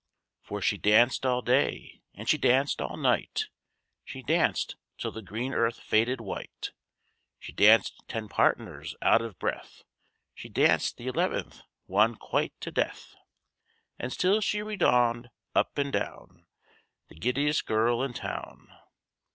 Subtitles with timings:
[0.41, 3.49] For she danced all day and she danced all night;
[4.03, 6.71] She danced till the green earth faded white;
[7.39, 9.83] She danced ten partners out of breath;
[10.33, 13.13] She danced the eleventh one quite to death;
[13.99, 16.47] And still she redowaed up and down
[17.09, 18.69] The giddiest girl in town.